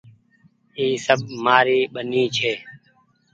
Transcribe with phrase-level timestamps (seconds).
[0.77, 2.51] اي سب مآري ٻيني ڇي۔